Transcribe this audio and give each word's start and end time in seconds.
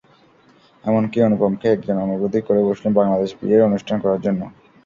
এমনকি 0.83 1.17
অনুপমকে 1.21 1.65
একজন 1.69 1.95
অনুরোধই 2.05 2.43
করে 2.47 2.61
বসলেন 2.69 2.91
বাংলাদেশে 2.99 3.35
বিয়ের 3.39 3.67
অনুষ্ঠান 3.69 3.97
করার 4.03 4.19
জন্য। 4.25 4.41